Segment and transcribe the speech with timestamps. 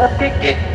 [0.00, 0.69] Let's get, it.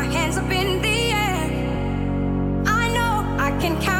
[0.00, 1.44] our hands up in the air.
[2.66, 3.99] I know I can count.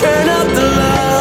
[0.00, 1.11] turn up the light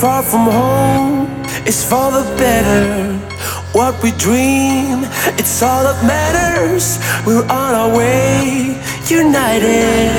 [0.00, 1.26] far from home
[1.66, 3.18] is for the better.
[3.72, 5.02] What we dream,
[5.34, 7.02] it's all that matters.
[7.26, 8.78] We're on our way,
[9.10, 10.14] united.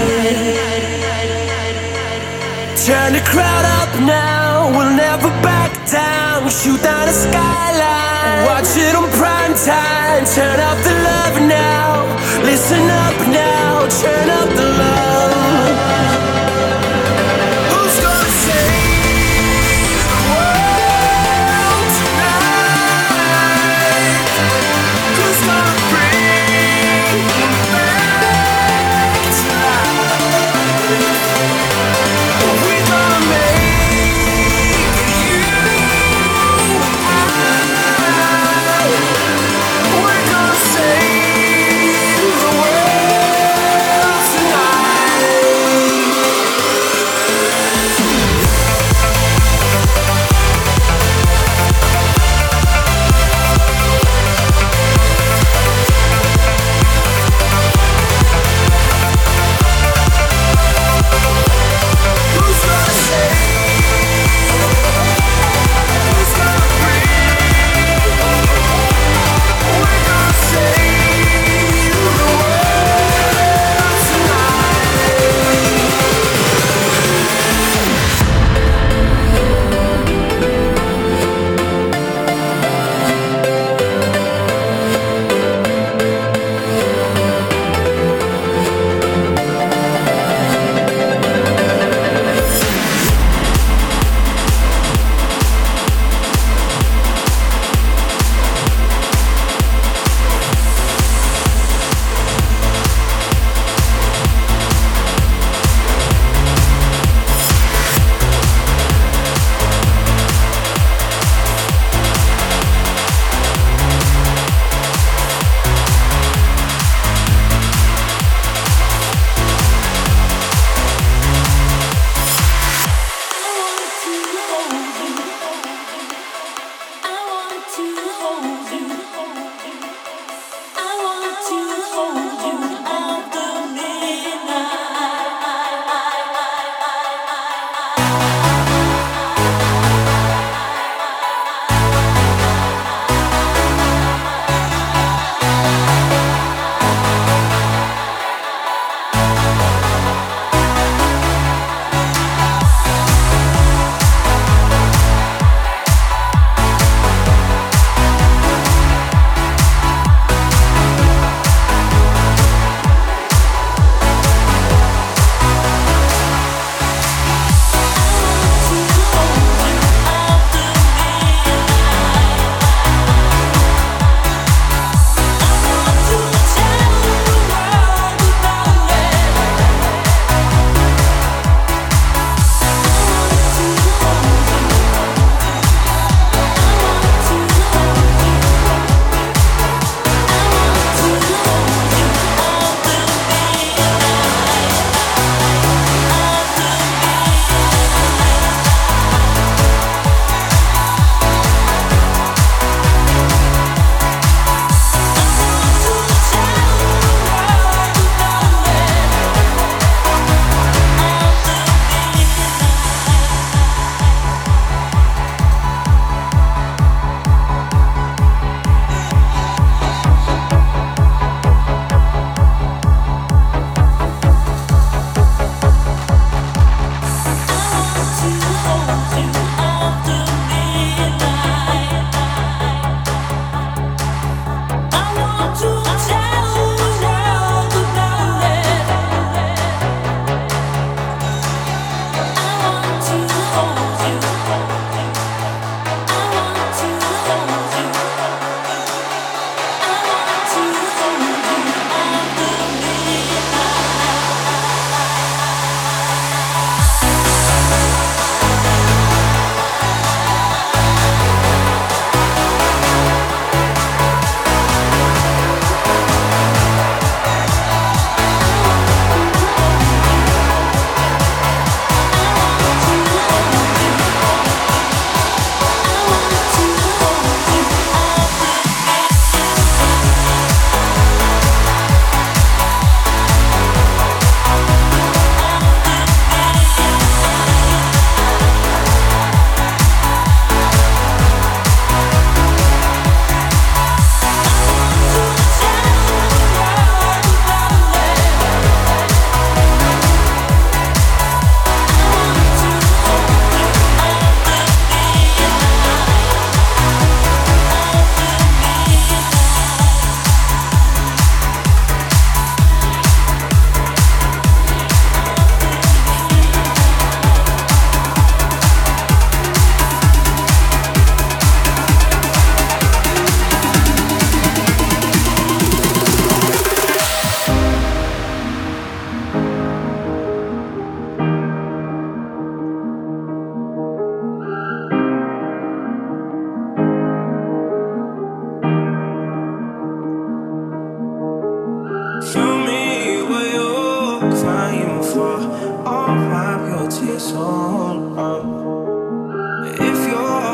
[2.84, 6.50] Turn the crowd up now, we'll never back down.
[6.50, 10.26] Shoot down the skyline, watch it on prime time.
[10.28, 12.04] Turn up the love now,
[12.44, 15.49] listen up now, turn up the love.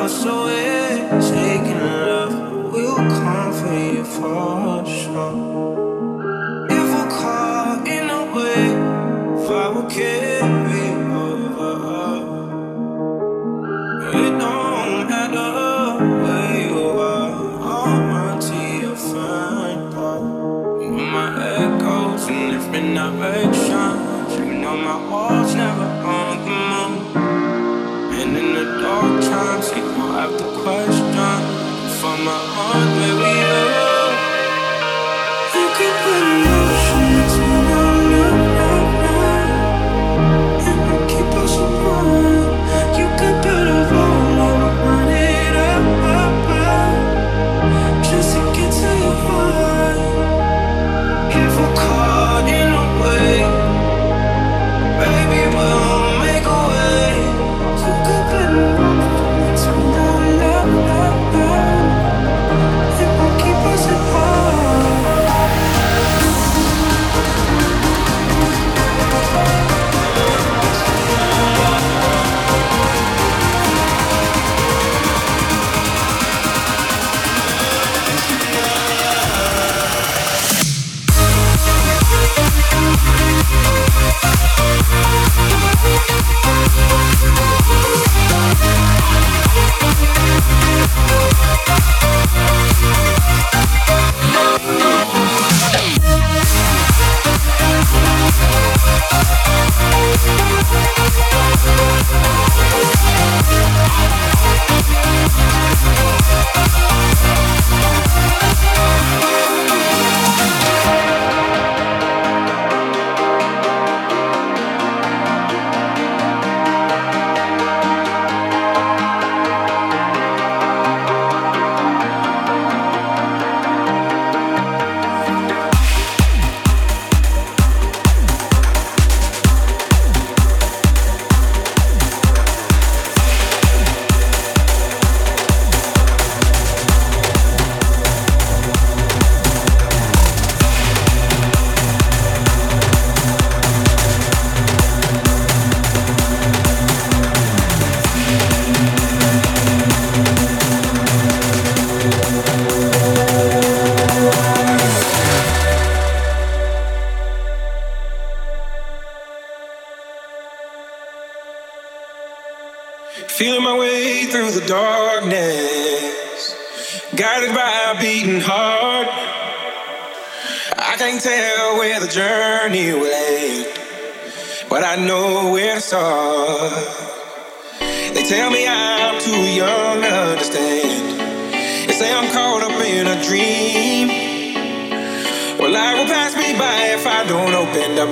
[0.06, 5.75] lost away, taking love will come for you for sure.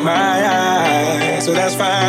[0.01, 2.02] My eyes, so that's fine